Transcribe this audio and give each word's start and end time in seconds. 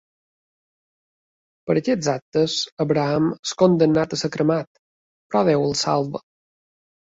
Per 1.67 1.75
a 1.77 1.79
aquests 1.81 2.09
actes, 2.15 2.57
Abraham 2.87 3.29
és 3.35 3.53
condemnat 3.63 4.19
a 4.19 4.21
ser 4.25 4.33
cremat, 4.39 4.83
però 5.33 5.47
Déu 5.55 5.71
el 5.71 5.81
salva. 5.87 6.27